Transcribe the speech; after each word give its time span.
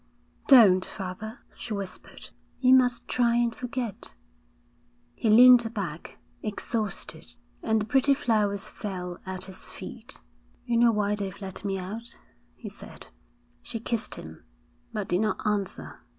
'Don't, 0.47 0.83
father,' 0.83 1.41
she 1.55 1.75
whispered. 1.75 2.31
'You 2.59 2.73
must 2.73 3.07
try 3.07 3.35
and 3.35 3.53
forget.' 3.53 4.15
He 5.13 5.29
leaned 5.29 5.71
back, 5.75 6.17
exhausted, 6.41 7.33
and 7.61 7.79
the 7.79 7.85
pretty 7.85 8.15
flowers 8.15 8.67
fell 8.67 9.19
at 9.27 9.43
his 9.43 9.69
feet. 9.69 10.21
'You 10.65 10.77
know 10.77 10.91
why 10.91 11.13
they've 11.13 11.39
let 11.39 11.63
me 11.63 11.77
out?' 11.77 12.17
he 12.55 12.67
said. 12.67 13.09
She 13.61 13.79
kissed 13.79 14.15
him, 14.15 14.43
but 14.91 15.07
did 15.07 15.21
not 15.21 15.45
answer. 15.45 15.99